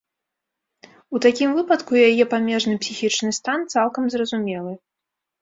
[1.15, 4.73] У такім выпадку яе памежны псіхічны стан цалкам зразумелы.